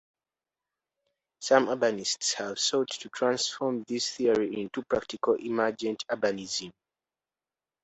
Some 1.41 1.67
urbanists 1.67 2.33
have 2.33 2.57
sought 2.57 2.89
to 3.01 3.09
transform 3.09 3.83
this 3.83 4.09
theory 4.15 4.59
into 4.59 4.79
a 4.79 4.83
practical 4.85 5.35
emergent 5.35 6.05
urbanism. 6.09 6.71